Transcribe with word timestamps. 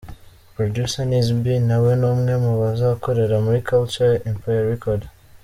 Producer 0.55 1.03
Niz 1.09 1.27
B 1.43 1.45
nawe 1.69 1.91
ni 1.99 2.05
umwe 2.13 2.33
mu 2.43 2.53
bazakorera 2.61 3.35
muri 3.45 3.59
Culture 3.67 4.15
Empire 4.31 4.61
Record. 4.73 5.01